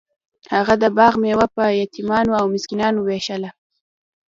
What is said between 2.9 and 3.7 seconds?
ویشله.